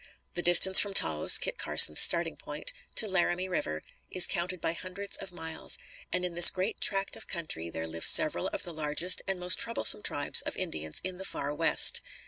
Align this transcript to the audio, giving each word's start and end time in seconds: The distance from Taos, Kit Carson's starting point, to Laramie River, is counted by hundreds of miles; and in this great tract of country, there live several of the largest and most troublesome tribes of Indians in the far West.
The 0.33 0.41
distance 0.41 0.79
from 0.79 0.95
Taos, 0.95 1.37
Kit 1.37 1.59
Carson's 1.59 1.99
starting 1.99 2.35
point, 2.35 2.73
to 2.95 3.07
Laramie 3.07 3.47
River, 3.47 3.83
is 4.09 4.25
counted 4.25 4.59
by 4.59 4.73
hundreds 4.73 5.15
of 5.17 5.31
miles; 5.31 5.77
and 6.11 6.25
in 6.25 6.33
this 6.33 6.49
great 6.49 6.81
tract 6.81 7.15
of 7.15 7.27
country, 7.27 7.69
there 7.69 7.85
live 7.85 8.03
several 8.05 8.47
of 8.47 8.63
the 8.63 8.73
largest 8.73 9.21
and 9.27 9.39
most 9.39 9.59
troublesome 9.59 10.01
tribes 10.01 10.41
of 10.41 10.57
Indians 10.57 11.01
in 11.03 11.17
the 11.17 11.23
far 11.23 11.53
West. 11.53 12.01